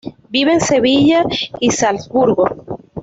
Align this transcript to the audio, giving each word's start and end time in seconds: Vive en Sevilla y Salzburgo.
Vive 0.31 0.51
en 0.53 0.61
Sevilla 0.61 1.23
y 1.59 1.69
Salzburgo. 1.69 2.45